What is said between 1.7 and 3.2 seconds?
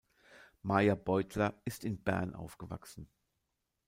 in Bern aufgewachsen.